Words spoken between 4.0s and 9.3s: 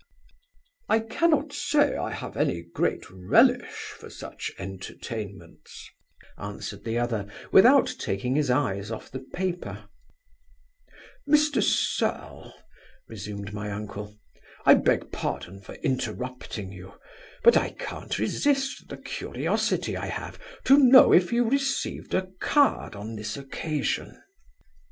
such entertainments,' answered the other, without taking his eyes off the